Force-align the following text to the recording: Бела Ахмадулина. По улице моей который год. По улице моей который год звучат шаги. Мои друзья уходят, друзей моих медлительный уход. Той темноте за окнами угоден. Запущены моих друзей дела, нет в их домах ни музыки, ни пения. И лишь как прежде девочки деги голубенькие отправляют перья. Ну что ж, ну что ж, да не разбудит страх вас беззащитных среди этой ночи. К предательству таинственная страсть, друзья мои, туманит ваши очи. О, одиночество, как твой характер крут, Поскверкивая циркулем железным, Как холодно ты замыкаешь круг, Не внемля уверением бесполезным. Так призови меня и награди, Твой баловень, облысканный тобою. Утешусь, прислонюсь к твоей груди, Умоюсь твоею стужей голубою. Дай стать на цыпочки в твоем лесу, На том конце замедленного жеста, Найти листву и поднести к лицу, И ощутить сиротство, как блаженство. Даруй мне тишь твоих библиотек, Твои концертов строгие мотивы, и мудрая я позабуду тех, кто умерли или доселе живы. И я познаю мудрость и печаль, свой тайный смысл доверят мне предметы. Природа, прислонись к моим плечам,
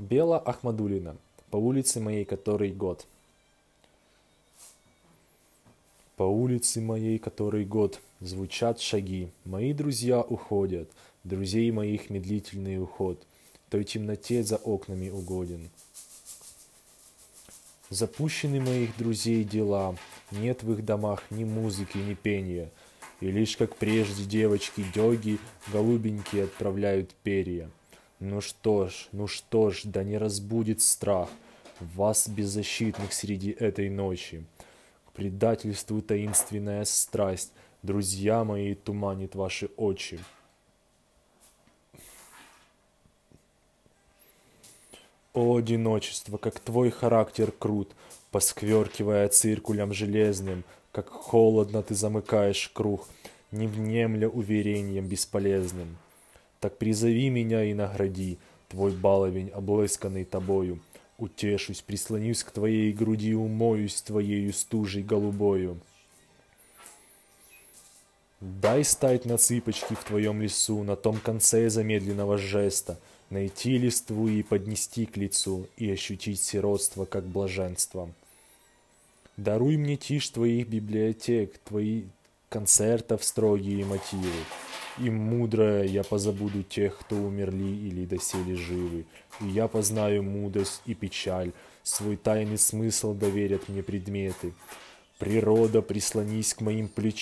Бела 0.00 0.38
Ахмадулина. 0.38 1.14
По 1.50 1.58
улице 1.58 2.00
моей 2.00 2.24
который 2.24 2.72
год. 2.72 3.06
По 6.16 6.22
улице 6.22 6.80
моей 6.80 7.18
который 7.18 7.66
год 7.66 8.00
звучат 8.20 8.80
шаги. 8.80 9.28
Мои 9.44 9.74
друзья 9.74 10.22
уходят, 10.22 10.88
друзей 11.22 11.70
моих 11.70 12.08
медлительный 12.08 12.82
уход. 12.82 13.22
Той 13.68 13.84
темноте 13.84 14.42
за 14.42 14.56
окнами 14.56 15.10
угоден. 15.10 15.68
Запущены 17.90 18.58
моих 18.58 18.96
друзей 18.96 19.44
дела, 19.44 19.94
нет 20.30 20.62
в 20.62 20.72
их 20.72 20.82
домах 20.82 21.24
ни 21.28 21.44
музыки, 21.44 21.98
ни 21.98 22.14
пения. 22.14 22.70
И 23.20 23.30
лишь 23.30 23.54
как 23.54 23.76
прежде 23.76 24.24
девочки 24.24 24.82
деги 24.94 25.38
голубенькие 25.70 26.44
отправляют 26.44 27.10
перья. 27.22 27.68
Ну 28.20 28.42
что 28.42 28.88
ж, 28.88 29.08
ну 29.12 29.26
что 29.26 29.70
ж, 29.70 29.80
да 29.84 30.04
не 30.04 30.18
разбудит 30.18 30.82
страх 30.82 31.30
вас 31.80 32.28
беззащитных 32.28 33.14
среди 33.14 33.50
этой 33.50 33.88
ночи. 33.88 34.44
К 35.06 35.12
предательству 35.12 36.02
таинственная 36.02 36.84
страсть, 36.84 37.50
друзья 37.82 38.44
мои, 38.44 38.74
туманит 38.74 39.34
ваши 39.34 39.70
очи. 39.78 40.20
О, 45.32 45.56
одиночество, 45.56 46.36
как 46.36 46.60
твой 46.60 46.90
характер 46.90 47.52
крут, 47.52 47.94
Поскверкивая 48.30 49.28
циркулем 49.28 49.94
железным, 49.94 50.64
Как 50.92 51.08
холодно 51.08 51.82
ты 51.82 51.94
замыкаешь 51.94 52.68
круг, 52.68 53.08
Не 53.50 53.66
внемля 53.66 54.28
уверением 54.28 55.06
бесполезным. 55.06 55.96
Так 56.60 56.76
призови 56.76 57.30
меня 57.30 57.64
и 57.64 57.74
награди, 57.74 58.38
Твой 58.68 58.92
баловень, 58.92 59.48
облысканный 59.48 60.24
тобою. 60.24 60.78
Утешусь, 61.18 61.80
прислонюсь 61.80 62.44
к 62.44 62.50
твоей 62.50 62.92
груди, 62.92 63.34
Умоюсь 63.34 64.02
твоею 64.02 64.52
стужей 64.52 65.02
голубою. 65.02 65.80
Дай 68.40 68.84
стать 68.84 69.24
на 69.24 69.38
цыпочки 69.38 69.94
в 69.94 70.04
твоем 70.04 70.42
лесу, 70.42 70.82
На 70.82 70.96
том 70.96 71.18
конце 71.18 71.70
замедленного 71.70 72.36
жеста, 72.36 73.00
Найти 73.30 73.78
листву 73.78 74.28
и 74.28 74.42
поднести 74.42 75.06
к 75.06 75.16
лицу, 75.16 75.66
И 75.78 75.90
ощутить 75.90 76.42
сиротство, 76.42 77.06
как 77.06 77.24
блаженство. 77.24 78.12
Даруй 79.38 79.78
мне 79.78 79.96
тишь 79.96 80.28
твоих 80.28 80.68
библиотек, 80.68 81.56
Твои 81.64 82.04
концертов 82.50 83.24
строгие 83.24 83.84
мотивы, 83.86 84.44
и 85.00 85.10
мудрая 85.10 85.84
я 85.84 86.02
позабуду 86.02 86.62
тех, 86.62 86.98
кто 86.98 87.16
умерли 87.16 87.64
или 87.64 88.04
доселе 88.04 88.54
живы. 88.54 89.06
И 89.40 89.46
я 89.46 89.68
познаю 89.68 90.22
мудрость 90.22 90.82
и 90.86 90.94
печаль, 90.94 91.52
свой 91.82 92.16
тайный 92.16 92.58
смысл 92.58 93.14
доверят 93.14 93.68
мне 93.68 93.82
предметы. 93.82 94.52
Природа, 95.18 95.82
прислонись 95.82 96.54
к 96.54 96.60
моим 96.60 96.88
плечам, 96.88 97.20